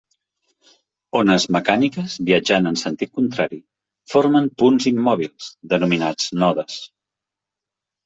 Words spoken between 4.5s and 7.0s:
punts immòbils, denominats nodes.